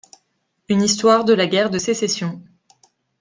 [0.67, 2.41] Une histoire de la guerre de Sécession.